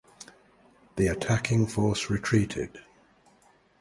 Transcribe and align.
The 0.95 1.05
attacking 1.05 1.67
force 1.67 2.09
retreated. 2.09 2.79